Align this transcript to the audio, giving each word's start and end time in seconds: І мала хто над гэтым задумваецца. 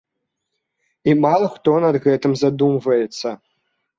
І 1.03 1.11
мала 1.25 1.51
хто 1.57 1.71
над 1.85 1.95
гэтым 2.05 2.33
задумваецца. 2.43 3.37